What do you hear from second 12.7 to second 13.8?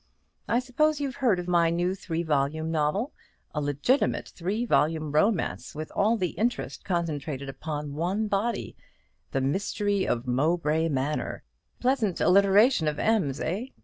of M's, eh?